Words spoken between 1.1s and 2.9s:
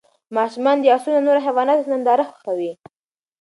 او نورو حیواناتو ننداره خوښوي.